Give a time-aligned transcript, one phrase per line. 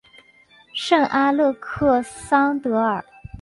[0.73, 3.05] 圣阿勒克桑德尔。